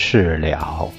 [0.00, 0.92] 事了。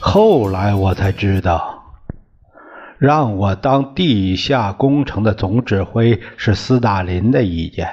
[0.00, 1.94] 后来我才知道，
[2.98, 7.88] 让我当地下工程的总指挥是斯大林的意见。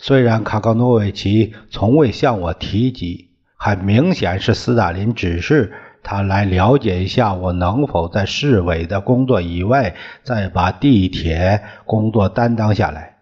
[0.00, 13.16] 虽然卡冈诺维奇从未向我提及，很明显是斯大林指示他来了解一下我能否在市委的工作以外再把地铁工作担当下来。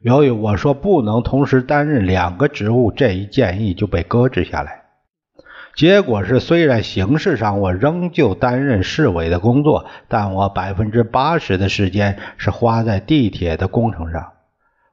[0.00, 4.82] 由于我说不能同时担任两个职务，这一建议就被搁置下来。
[5.74, 14.32] 结果是，虽然形式上我仍旧担任市委的工作，但我百分之八十的时间是花在地铁的工程上。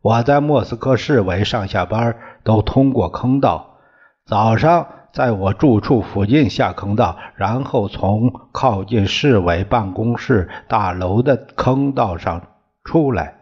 [0.01, 3.77] 我在莫斯科市委上下班都通过坑道，
[4.25, 12.41] 早上在我住处附近下坑道，然后从靠近市委办公室大楼的坑道上
[12.83, 13.35] 出来。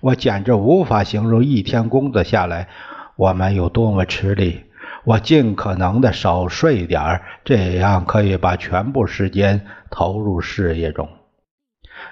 [0.00, 2.68] 我简直无法形容一天工作下来
[3.16, 4.62] 我们有多么吃力。
[5.02, 11.08] 我尽可能的少睡点，这样可以把全部时间投入事业中。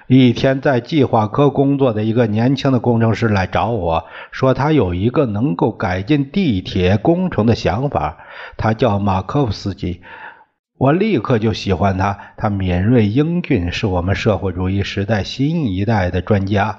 [0.07, 8.17] 一天，在计划科工作的一个年轻的工程师来找我说，他有一个能够改进地铁工程的想法。
[8.55, 10.01] 他叫马科夫斯基。
[10.77, 16.77] 我立刻就喜欢他，他敏锐英俊，是我们社会主义时代新一代的专家。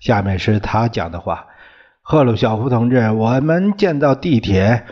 [0.00, 1.46] 下面是他讲的话：
[2.00, 4.84] 赫鲁晓夫同志，我们建造地铁。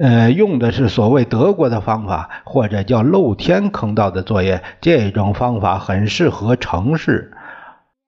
[0.00, 4.62] 呃，用的是所谓德国的方法，或者叫露天坑道的作业。
[4.80, 7.32] 这种方法很适合城市。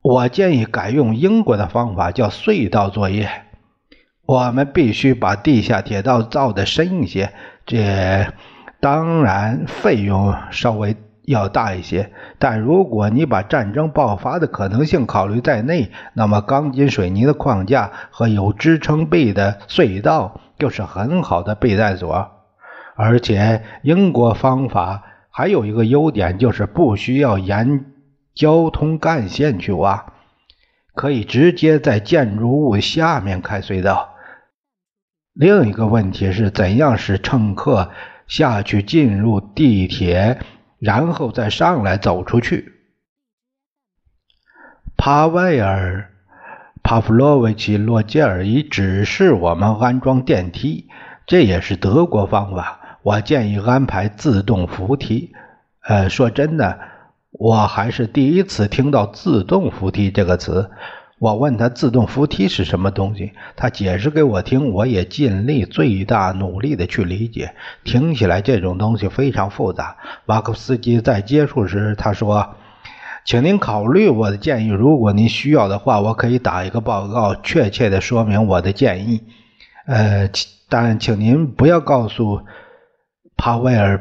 [0.03, 3.28] 我建议改用英国的方法，叫隧道作业。
[4.27, 7.34] 我们必须把地下铁道造得深一些，
[7.67, 8.28] 这
[8.81, 10.97] 当然费用稍微
[11.27, 12.11] 要大一些。
[12.39, 20.41] 但如果你把战争爆发的可能性考虑在内，那么钢筋水泥的框架和有支撑臂的隧道。
[20.59, 22.31] 就是很好的备弹所，
[22.94, 27.92] 而且英国方法还有一个优点，就是不需要沿
[28.34, 30.12] 交通干线去挖，
[30.94, 34.15] 可以直接在建筑物下面开隧道。
[35.32, 37.91] 另一个问题是怎样使乘客
[38.28, 40.41] 下去进入地铁，
[40.78, 42.72] 然后再上来走出去？
[44.97, 46.14] 帕维尔。
[46.84, 50.87] 帕夫洛维奇·洛杰尔已指示我们安装电梯，
[51.27, 52.99] 这也是德国方法。
[53.03, 55.33] 我建议安排自动扶梯。
[55.81, 56.78] 呃，说真的，
[57.31, 60.71] 我还是第一次听到“自动扶梯”这个词。
[61.19, 67.55] 我问他自动扶梯是什么东西，他解释给我听，我也尽力最大努力的去理解。
[67.84, 69.97] 听起来这种东西非常复杂。
[70.27, 72.56] 马克斯基在接触时他说。
[73.25, 74.69] 请您考虑我的建议。
[74.69, 79.23] 如果您需要的话，我可以打一个报告，确切的说明我的建议。
[79.87, 80.29] 呃，
[80.69, 82.43] 但请您不要告诉
[83.37, 83.97] 帕维尔·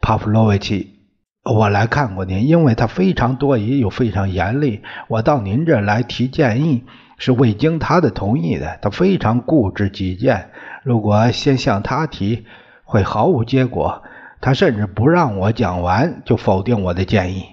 [0.00, 1.00] 帕夫洛维奇，
[1.44, 4.82] 我来看过您，因为他非常多疑又非常严厉。
[5.08, 6.84] 我到您这来提建议
[7.16, 10.50] 是未经他的同意的，他非常固执己见。
[10.82, 12.44] 如果先向他提，
[12.84, 14.02] 会毫无结果。
[14.42, 17.44] 他甚至不让我讲完就否定我的建议。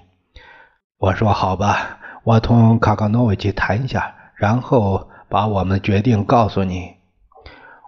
[1.00, 6.96] 我说好吧，我同卡卡诺维奇谈一下，然后把我们的决定告诉你。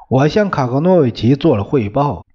[0.08, 2.26] 我向卡卡诺维奇做了汇报，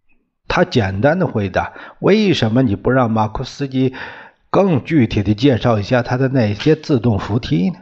[0.47, 3.95] 他简单的回答：“为什么你不让马库斯基
[4.51, 7.79] 更具体的介绍一下他的那些自动扶梯呢？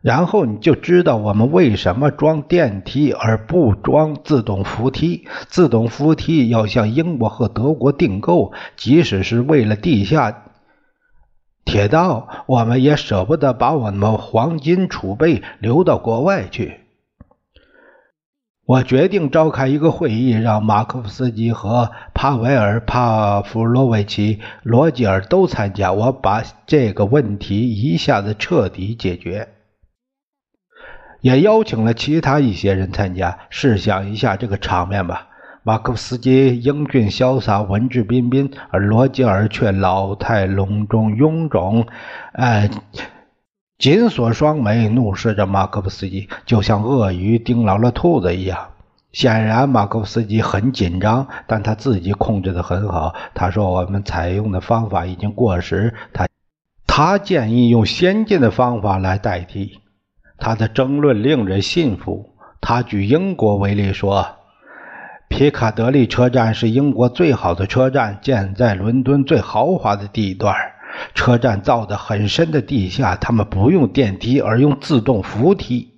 [0.00, 5.26] 然后你就知道我们为什么装电梯而不装自动扶梯。
[5.48, 10.44] 自动扶梯要向英国和德国订购，即使是为了地下。”
[11.64, 16.80] 铁道，我们也舍不得把我们黄金储备留到国外去。
[18.66, 25.92] 我决定召开一个会议，让马克夫斯基和帕维尔·帕夫洛维奇·罗吉尔都参加。
[25.92, 29.48] 我把这个问题一下子彻底解决，
[31.20, 33.38] 也邀请了其他一些人参加。
[33.50, 35.28] 试想一下这个场面吧。
[35.66, 41.86] 马克斯基英俊潇洒、文质彬彬，而罗吉尔却老态龙钟、臃肿，
[42.34, 42.68] 呃，
[43.78, 48.58] 紧锁双眉，怒视着马可夫斯基，就像鳄鱼盯牢了兔子一样。
[49.12, 53.14] 显然，马可夫斯基很紧张，但他自己控制得很好。
[53.32, 56.26] 他说：“我们采用的方法已经过时。”他
[56.86, 59.78] 他建议用先进的方法来代替。
[60.36, 62.34] 他的争论令人信服。
[62.60, 64.26] 他举英国为例说
[65.36, 70.54] ：“皮卡德利车站是英国最好的车站，建在伦敦最豪华的地段。”
[71.12, 75.90] 车站造得很深的地下，他们不用电梯，而用自动扶梯。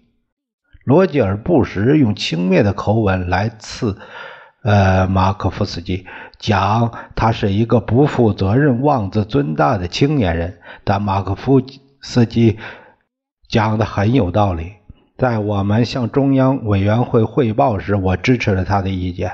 [0.85, 3.99] 罗杰尔不时用轻蔑的口吻来刺，
[4.63, 6.07] 呃，马可夫斯基，
[6.39, 10.61] 讲他是一个不负责任、妄自尊大的青年人。
[10.83, 11.61] 但马可夫
[12.01, 12.59] 斯基
[13.51, 14.73] 讲的很有道理。
[15.19, 19.33] 在我们向中央委员会汇报时，我支持了他的意见。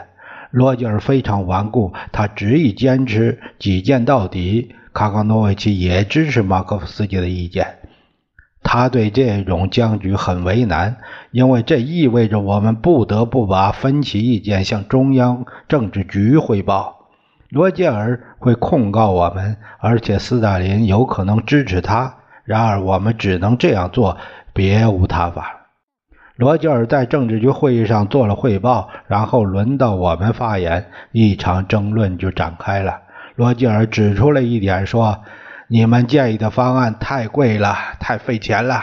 [0.52, 4.74] 罗杰尔非常顽固，他执意坚持己见到底。
[4.92, 7.78] 卡冈诺维奇也支持马可夫斯基的意见，
[8.62, 10.98] 他对这种僵局很为难，
[11.30, 17.08] 因为这意味着我们不得不把分歧意见向中央政治局汇报。
[17.48, 22.18] 罗杰尔会控告我们，而且斯大林有可能支持他。
[22.44, 24.18] 然而，我们只能这样做，
[24.52, 25.61] 别无他法。
[26.42, 32.98] 罗杰尔在政治局会议上做了汇报，然后轮到我们发言，一场争论就展开了。
[33.36, 35.20] 罗吉尔指出了一点，说
[35.70, 38.74] ：“你们建议的方案太贵了，太费钱了。”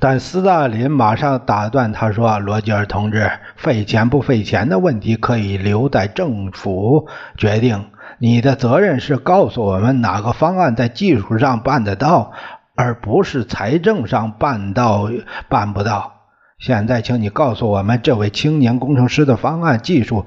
[0.00, 7.06] 但斯大林马上打断他说：“罗吉尔同志，费钱不费钱的问题可以留在政府
[7.36, 7.86] 决定。
[8.18, 12.32] 你的责任是告诉我们哪个方案在技术上办得到，
[12.76, 15.10] 而不是财政上办到
[15.48, 16.12] 办不到。
[16.58, 20.26] 现在，请你告诉我们，这位青年工程师的方案技术。”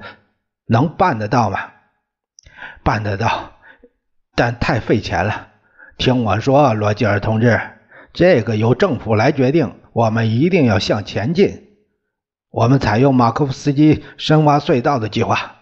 [0.70, 1.58] 能办得到吗？
[2.84, 3.52] 办得到，
[4.34, 5.48] 但太费钱了。
[5.96, 7.58] 听我说，罗吉尔同志，
[8.12, 9.80] 这个由政府来决定。
[9.94, 11.68] 我们一定要向前进。
[12.50, 15.54] 我们采用马科夫斯基深挖隧道的计划。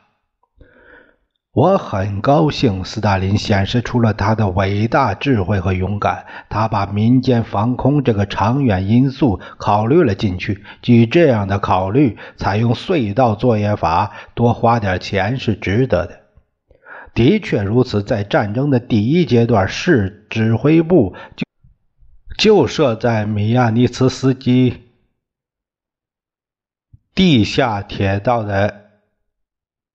[1.56, 6.26] 我很高兴，斯大林显示出了他的伟大智慧和勇敢。
[6.50, 10.62] 他把民间防空这个长远因素考虑了进去。
[10.82, 16.20] 基于这样的考虑，采用隧道作业法，多花点钱是值得的。
[17.14, 21.46] 的确如此，在战争的第一阶段，市指挥部就
[22.36, 24.82] 就设在米亚尼茨斯基
[27.14, 28.90] 地下铁道的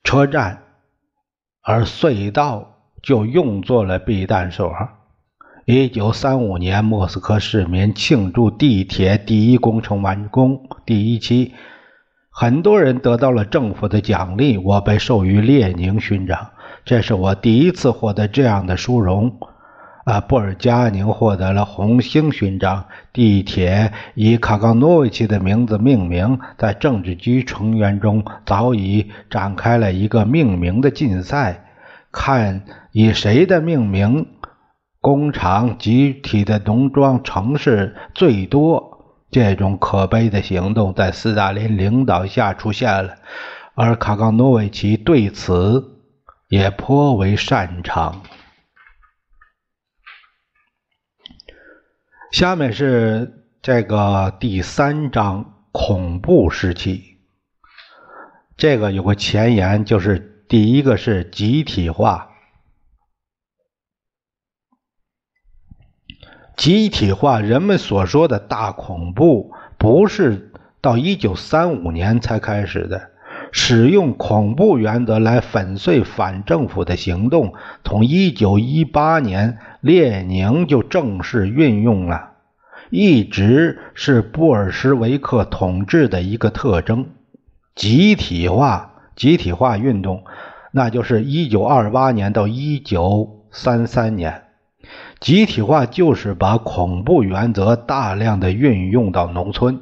[0.04, 0.64] 车站。
[1.64, 4.72] 而隧道就用作了避弹所。
[5.66, 11.54] 一九三五年，莫斯科市民庆祝地铁第一工程完工第一期，
[12.32, 14.58] 很多人得到了政府的奖励。
[14.58, 16.50] 我被授予列宁勋章，
[16.84, 19.38] 这是我第一次获得这样的殊荣。
[20.12, 22.84] 啊，布尔加宁获得了红星勋章。
[23.14, 31.64] 地铁以卡冈诺维奇的名字命名，在政治局成员中早已展开了一个命名的竞赛，
[32.12, 34.28] 看以谁的命名
[35.00, 39.16] 工厂、集体的农庄、城市最多。
[39.32, 43.14] 这种可悲的行动在斯大林领导下出现了，
[43.76, 45.82] 而卡冈诺维奇对此
[46.50, 48.24] 也颇为擅长。
[52.32, 57.18] 下面是这个第三章恐怖时期。
[58.56, 62.30] 这个有个前言，就是第一个是集体化。
[66.56, 73.11] 集体化，人们所说的大恐怖，不是到一九三五年才开始的。
[73.52, 77.54] 使用恐怖原则来粉碎反政府的行动，
[77.84, 82.32] 从一九一八年列宁就正式运用了，
[82.90, 87.08] 一直是布尔什维克统治的一个特征。
[87.76, 90.24] 集体化，集体化运动，
[90.72, 94.44] 那就是一九二八年到一九三三年。
[95.20, 99.82] 集体化就是把恐怖原则大量的运用到农村。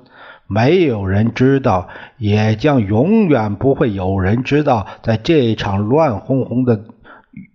[0.51, 6.85] 没有人知道，也将永远不会有人知道，在这场乱哄哄的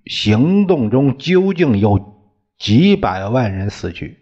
[0.06, 2.14] 行动中，究竟有
[2.56, 4.18] 几百万人死去。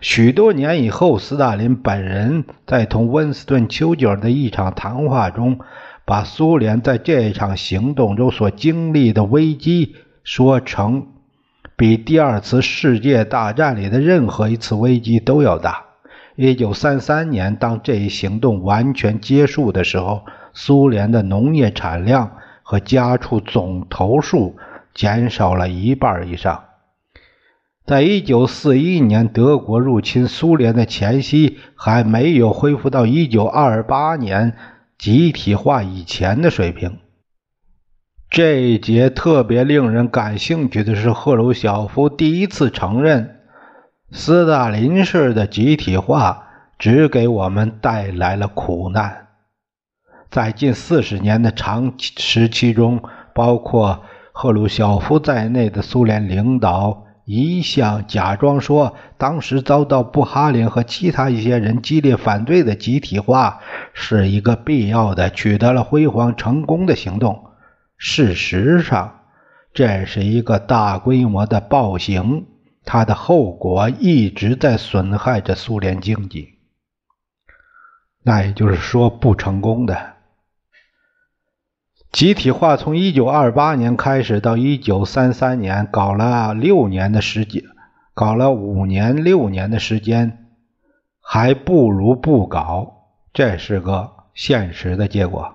[0.00, 5.60] 许多年以后，斯大林本人在同温斯顿·丘吉尔的一场谈话中，
[6.06, 11.08] 把苏联在这场行动中所经历的危机说成
[11.76, 15.85] 比第二次世界大战里的任何一次危机都要大。
[16.36, 24.56] 一九三三年，当这一行动完全结束的时候，苏联的农业产量和家畜总头数
[24.94, 26.64] 减少了一半以上。
[27.86, 34.56] 在一九四一年德国入侵苏联的前夕，还没有恢复到一九二八年
[34.98, 36.98] 集体化以前的水平。
[38.28, 43.35] 这一节特别令人感兴趣的是，赫鲁晓夫第一次承认，
[44.16, 46.46] 斯大林式的集体化
[46.78, 49.26] 只给我们带来了苦难。
[50.30, 53.02] 在近四十年的长时期中，
[53.34, 63.60] 包括赫鲁晓夫在内的苏联领导一向假装说，当时遭到布哈林和其他一些人激烈反对的集体化
[63.92, 67.50] 是一个必要的、取得了辉煌成功的行动。
[67.98, 69.20] 事实上，
[69.74, 72.46] 这是一个大规模的暴行，
[72.86, 76.54] 它的后果一直在损害着苏联经济。
[78.22, 80.14] 那也就是说，不成功的
[82.10, 87.62] 集体化从1928年开始到1933年，搞了六年的时间，
[88.14, 90.46] 搞了五年六年的时间，
[91.20, 95.54] 还不如不搞，这是个现实的结果。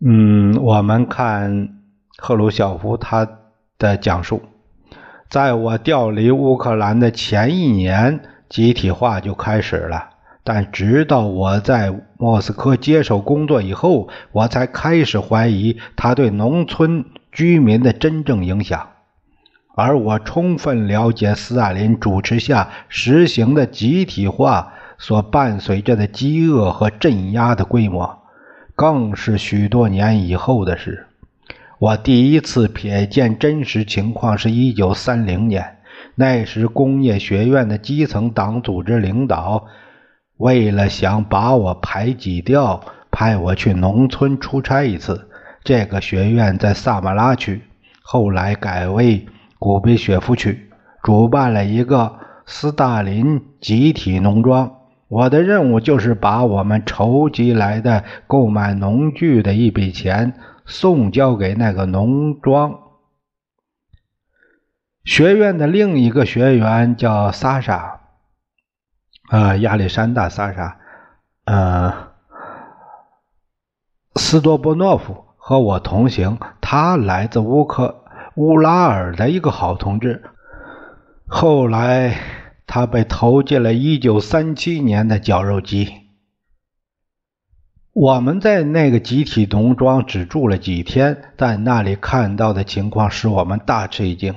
[0.00, 1.82] 嗯，我们看
[2.16, 3.28] 赫鲁晓夫他
[3.78, 4.42] 的讲述，
[5.28, 10.10] 在我调离乌克兰的前一年，集体化就开始了。
[10.44, 18.90] 但直到我在莫斯科接手工作以后，我才开始怀疑他对农村居民的真正影响。
[19.74, 28.22] 而我充分了解斯大林主持下实行的集体化所伴随着的饥饿和镇压的规模。
[28.76, 31.06] 更是许多年以后的事。
[31.78, 35.76] 我第一次瞥见真实情况是一九三零年，
[36.14, 39.66] 那时工业学院的基层党组织领导
[40.38, 42.80] 为了想把我排挤掉，
[43.10, 45.28] 派我去农村出差一次。
[45.64, 47.60] 这个学院在萨马拉区，
[48.00, 49.26] 后来改为
[49.58, 50.70] 古比雪夫区，
[51.02, 54.72] 主办了一个斯大林集体农庄。
[55.08, 60.32] 我的任务就是把我们筹集来的购买农具的一笔钱
[60.66, 62.78] 送交给那个农庄。
[65.04, 68.00] 学院的另一个学员叫萨莎，
[69.30, 70.78] 呃，亚历山大·萨莎，
[71.44, 72.12] 呃，
[74.16, 76.38] 斯多波诺夫和我同行。
[76.60, 78.04] 他来自乌克
[78.34, 80.22] 乌拉尔的一个好同志。
[81.26, 82.18] 后来。
[82.68, 86.05] 他被投进了1937年的绞肉机。
[87.98, 94.34] 我们在那个集体农庄只住了几天，在那里看到的情况使我们大吃一惊：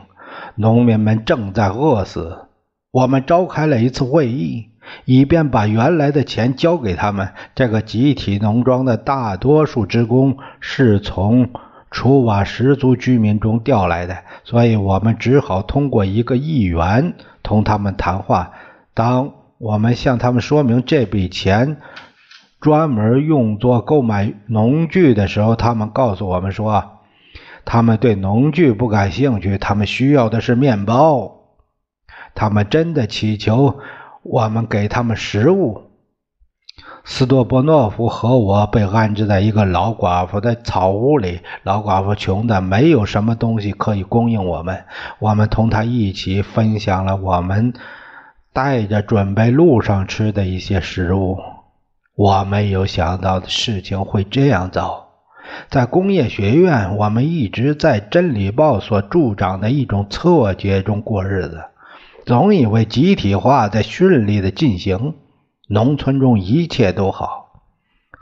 [0.56, 2.46] 农民们正在饿死。
[2.90, 4.70] 我们召开了一次会议，
[5.04, 7.32] 以便把原来的钱交给他们。
[7.54, 11.50] 这个集体农庄的大多数职工是从
[11.92, 17.14] 楚瓦什族居民中调来的，所以我们只好通过一个议员。
[17.44, 18.52] 同他们谈话。
[18.94, 21.76] 当我们向他们说明这笔钱
[22.62, 27.00] 专门用作购买农具的时候，他们告诉我们说，
[27.64, 31.36] 他们对农具不感兴趣，他们需要的是面包。
[32.36, 33.80] 他们真的祈求
[34.24, 35.84] 我们给他们食物。
[37.06, 41.40] 斯多波诺夫和我被安置在一个老寡妇的草屋里。
[41.64, 44.84] 老寡妇穷的没有什么东西可以供应我们。
[45.20, 47.74] 我们同她一起分享了我们
[48.54, 51.40] 带着准备路上吃的一些食物。
[52.20, 55.08] 我没有想到的事情会这样糟。
[55.70, 61.64] 在工业学院，我们一直在《真理报》所助长的一种错觉中过日子，
[62.26, 65.16] 总以为集体化在顺利的进行。
[65.70, 67.62] 农村中一切都好。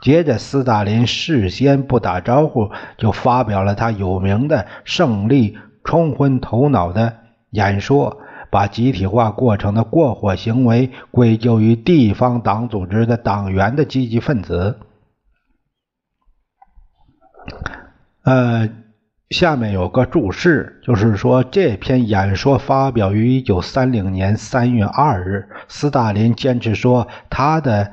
[0.00, 7.16] 接着，斯大林事先不打招呼就发表了他有名的“胜利冲昏头脑”的
[7.50, 8.18] 演说，
[8.50, 14.78] 把集体化过程的过火行为归咎于地方党组织的党员的积极分子。
[18.22, 18.68] 呃。
[19.30, 25.50] 下面有个注释，就是说这篇演说发表于一九三零年三月二日。
[25.68, 27.92] 斯大林坚持说，他的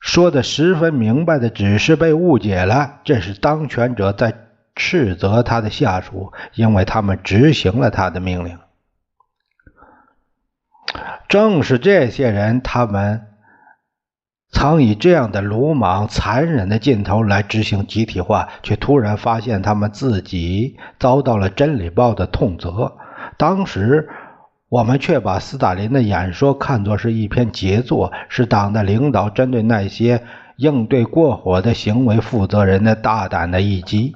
[0.00, 4.34] 说的十分明白的只是被误解了，这是当权者在
[4.74, 8.58] 斥责他的下属，因为他们执行了他的命令。
[11.34, 13.22] 正是这些人，他们。
[14.52, 22.92] 曾以这样的鲁莽、残忍的劲头来执行集体化，却突然发现他们自己遭到了《真理报》的痛责。
[23.36, 24.08] 当时，
[24.68, 30.22] 我们却把斯大林的演说看作是一篇杰作，是党的领导针对那些
[30.58, 34.14] 应对过火的行为负责人的大胆的一击。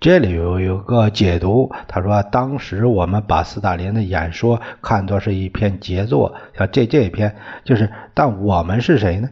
[0.00, 9.30] 这里有有个解读，他说当时我们把斯大林的演说看作是一篇杰作，像这这一篇就是，但我们是谁呢？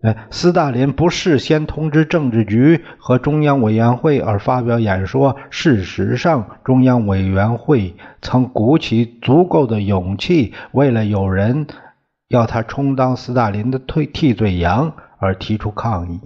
[0.00, 11.66] 哎，斯大林不事先通知政治局和中央委员会而发表演说，事实上，中央委员会曾鼓起足够的勇气，为了有人
[12.28, 16.20] 要他充当斯大林的退替罪羊而提出抗议。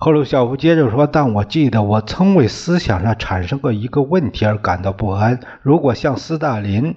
[0.00, 5.40] 赫鲁晓夫接着说：“但我记得我曾为思想上产生过一个问题而感到不安。
[5.60, 6.94] 如果像斯大林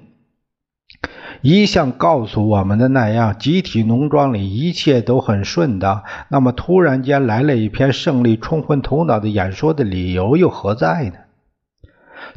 [1.42, 11.16] 一向告诉我们的那样，集体农庄里一切都很顺当，那么突然间来了一篇胜利冲昏头脑的演说的理由又何在呢？”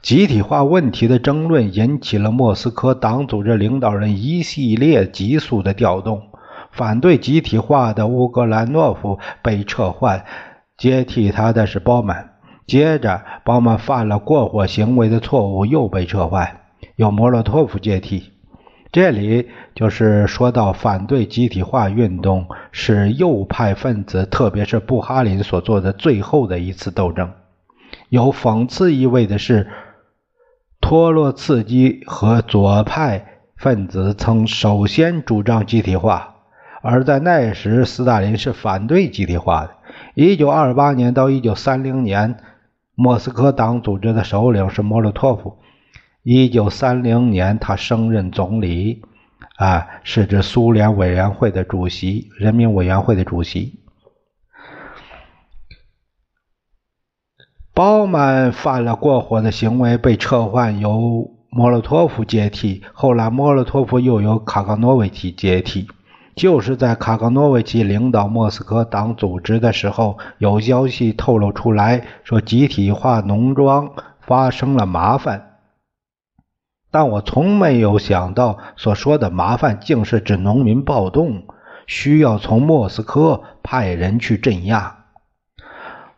[0.00, 6.22] 集体化问题的争论引起了莫斯科党组织领导人一系列急速的调动。
[6.72, 10.24] 反对集体化的乌格兰诺夫被撤换。
[10.76, 12.32] 接替他的是包曼，
[12.66, 16.60] 接着包曼犯了过火行为的错误，又被撤换，
[16.96, 18.32] 由莫洛托夫接替。
[18.90, 27.32] 这里就是说到反对集体化运动是右派分子，特别是布哈林所做的最后的一次斗争。
[28.08, 29.68] 有讽刺意味的是，
[30.80, 36.36] 托洛茨基和左派分子曾首先主张集体化，
[36.82, 39.70] 而在那时，斯大林是反对集体化的。
[40.14, 42.38] 一九二八年到一九三零年，
[42.94, 45.58] 莫斯科党组织的首领是莫洛托夫。
[46.22, 49.02] 一九三零年，他升任总理，
[49.56, 53.80] 啊，是指苏联委员会的主席，人民委员会的主席。
[57.74, 62.84] 鲍曼犯了过火的行为，被撤换，由莫洛托夫接替。
[62.92, 65.88] 后来，莫洛托夫又由卡冈诺维奇接替。
[66.34, 75.58] 就是在卡冈诺维奇领导莫斯科党组织的时候，有消息透露出来说，集体化农庄发生了麻烦。
[76.90, 81.44] 但我从没有想到，所说的麻烦竟是指农民暴动，
[81.86, 85.04] 需要从莫斯科派人去镇压。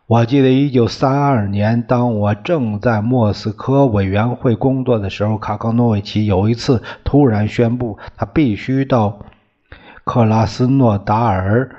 [0.06, 9.18] 我记得一九三二年，当我正在莫斯科委员会工作的时候，卡冈诺维奇有一次突然宣布，他必须到。
[10.06, 11.74] 克拉斯诺达尔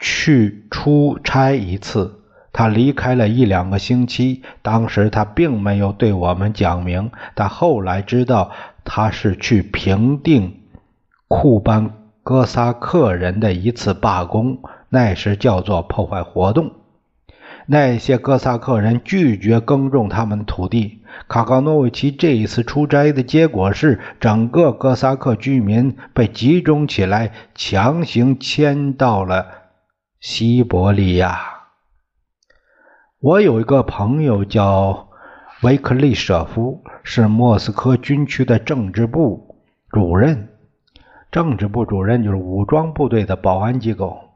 [0.00, 2.20] 去出差一次，
[2.52, 4.44] 他离开了一两个星期。
[4.62, 8.52] 当时他并没有对我们讲明，但后来知道
[8.84, 10.60] 他是去平定
[11.26, 11.90] 库班
[12.22, 16.70] 哥萨克人的一次罢工，那时叫做破坏活动。
[17.70, 21.02] 那些哥萨克人拒绝耕种他们的土地。
[21.28, 29.46] 卡冈诺维奇这一次出差的结果是，整个哥萨克居民被集中起来，强行迁到了
[30.18, 31.38] 西伯利亚。
[33.20, 35.10] 我有一个朋友叫
[35.62, 39.56] 维克利舍夫，是莫斯科军区的政治部
[39.90, 40.48] 主任。
[41.30, 44.27] 政治部主任就是武装部队的保安机构。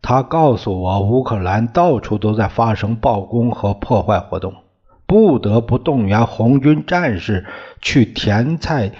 [0.00, 4.54] 他告诉我，乌克兰到处都在发生暴攻和破坏活动，
[5.06, 7.46] 不得不动员红军战士
[7.80, 8.92] 去田菜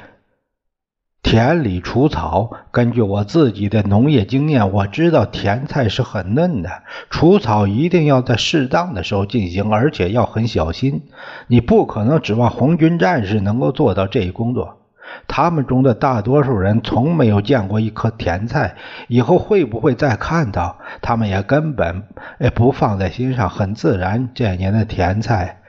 [1.22, 2.50] 田里除草。
[2.70, 6.70] 根据我自己的农业经验，我知道甜菜是很嫩的，
[7.10, 11.02] 除草一定要在适当的时候进行，而且要很小心。
[11.46, 14.77] 你不可能指望红军战士能够做到这一工作。
[15.26, 18.76] 他们中的大多数人从没有见过一棵甜菜，
[19.08, 22.04] 以后会不会再看到，他们也根本
[22.38, 23.48] 也不放在心上。
[23.50, 25.60] 很自然，这年的甜菜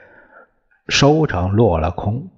[0.88, 2.28] 收成落了空。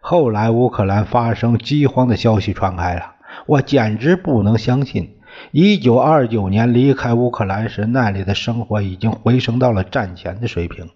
[0.00, 3.14] 后来乌克兰发生饥荒的消息传开了，
[3.46, 5.16] 我简直不能相信。
[5.50, 10.90] 一九二九年离开乌克兰时，那里的生活已经回升到了战前的水平。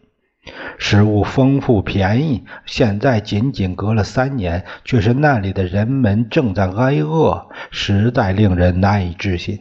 [0.79, 9.59] 食物丰富便宜，现在仅仅隔了三年，却是那里的人们正在挨饿，实在令人难以置信。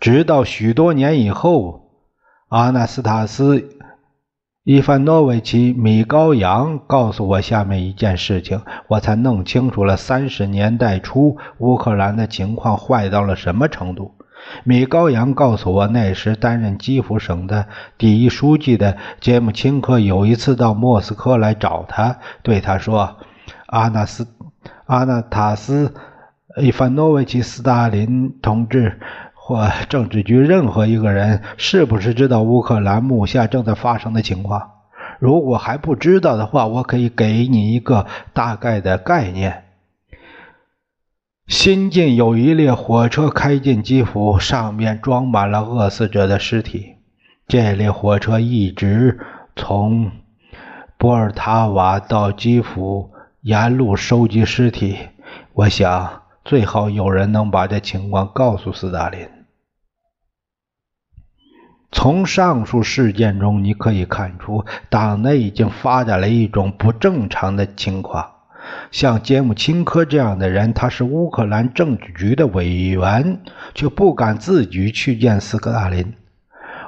[0.00, 1.90] 直到许多年以后，
[2.48, 3.58] 阿纳斯塔斯·
[4.64, 14.14] 伊凡诺维奇·米高扬告诉我下面一件事情，我才弄清楚了三十年代初乌克兰的情况坏到了什么程度。
[14.64, 17.66] 米高扬告诉我，那时担任基辅省的
[17.98, 23.16] 第一书记的杰姆钦科有一次到莫斯科来找他，对他说
[23.66, 24.26] ：“阿纳斯
[24.86, 25.94] 阿纳塔斯·
[26.60, 29.00] 伊凡诺维奇·斯大林同志，
[29.34, 34.70] 或政治局任何一个人，是不是知道乌克兰目下正在发生的情况？
[35.18, 39.64] 如果还不知道的话，我可以给你一个大概的概念。”
[41.48, 46.96] 新近有一列火车开进基辅，上面装满了饿死者的尸体。
[47.48, 49.20] 这列火车一直
[49.56, 50.12] 从
[50.96, 54.96] 波尔塔瓦到基辅，沿路收集尸体。
[55.52, 59.28] 我想，最好有人能把这情况告诉斯大林。
[61.90, 68.30] 从上述事件中，你可以看出，党内已经发展了一种不正常的情况。
[68.90, 73.40] 像杰姆钦科这样的人，他是乌克兰政治局的委员，
[73.74, 76.14] 却不敢自己去见斯大林。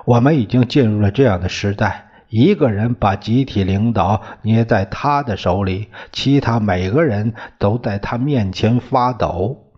[0.05, 9.73] 我们已经进入了这样的时代：一个人把集体领导捏在他的手里，其他每个人都在他面前发抖。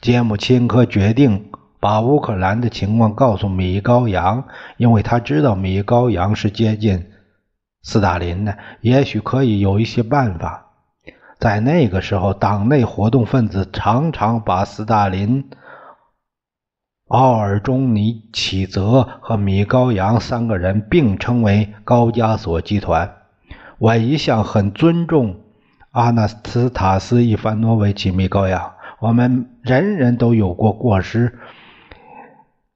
[0.00, 1.50] 杰姆钦科决定。
[1.80, 4.48] 把乌克兰的情况告诉米高扬，
[4.78, 7.06] 因为他知道米高扬是接近
[7.84, 10.67] 斯大林的，也许可以有一些办法。
[11.38, 15.48] 在那个时候，党内活动分子常常把斯大林、
[17.06, 23.14] 奥尔中尼启泽和米高扬三个人并称为高加索集团。
[23.78, 25.36] 我一向很尊重
[25.92, 31.38] 阿纳斯塔斯·伊凡诺维奇·米高扬，我们人人都有过过失。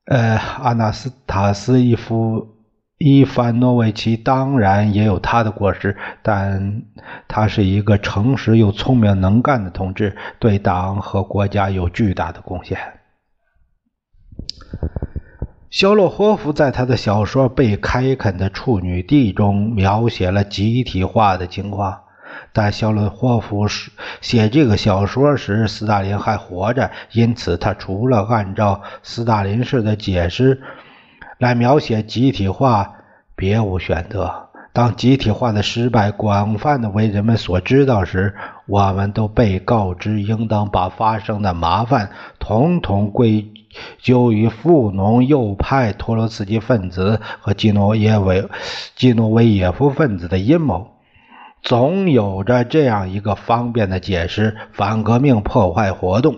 [0.05, 2.52] 呃，阿纳斯塔斯伊夫
[3.05, 6.83] 伊凡诺维奇当然也有他的过失，但
[7.27, 12.79] 他是一个诚实又聪明能干的同志，对党和国家有巨大的贡献。
[15.69, 22.03] 肖洛霍夫在他的小说《被开垦的处女地》中描写了集体化的情况。
[22.53, 23.67] 但肖洛霍夫
[24.21, 30.63] 写这个小说时，斯大林还活着，因此他除了按照斯大林式的解释
[31.43, 32.99] 来描写集体化，
[33.35, 34.51] 别无选择。
[34.73, 43.53] 当集体化的失败广泛的为人们所知道时，我们都被告知应当把发生的麻烦统统归
[43.99, 48.49] 咎于富农右派托洛茨基分子和基诺耶维
[48.95, 50.93] 基诺维耶夫分子的阴谋。
[51.61, 56.37] 总有着这样一个方便的解释：反革命破坏活动。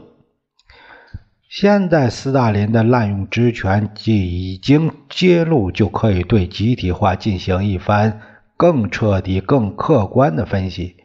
[1.57, 8.21] 现在斯大林的滥用职权既已经揭露，就可以对集体化进行一番
[8.57, 10.97] 更彻底、更客观的分析，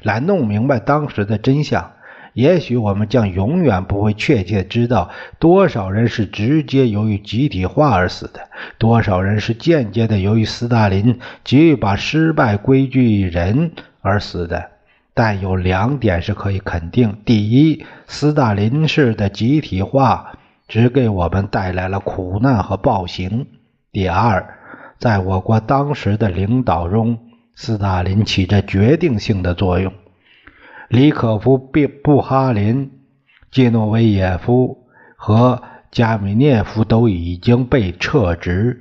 [0.00, 1.92] 来弄明白当时的真相。
[2.32, 14.70] 也许我们将永远不会确切知道多少人是直接由于集体化而死的，多少人是间接的由于斯大林急于把失败归咎于人而死的。
[15.18, 23.44] 但有两点是可以肯定：第一，斯大林式的集体化只给我们带来了苦难和暴行；
[23.90, 24.46] 第二，
[25.00, 27.18] 在我国当时的领导中，
[27.56, 29.92] 斯大林起着决定性的作用。
[30.88, 32.92] 里可夫、布布哈林、
[33.50, 38.78] 季诺维耶夫和加米涅夫都已经被撤职，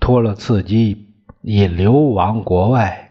[0.00, 3.03] 托洛茨基已流亡国外。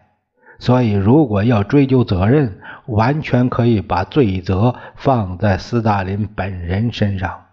[0.58, 7.46] 所以，如果要追究责任，完全可以把罪责放在斯大林本人身上。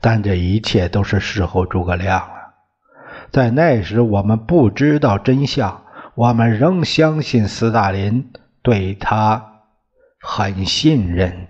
[0.00, 2.34] 但这一切都是事后诸葛亮了。
[3.30, 5.84] 在那时，我们不知道真相。
[6.14, 9.62] 我们仍相信斯大林，对他
[10.20, 11.48] 很信任。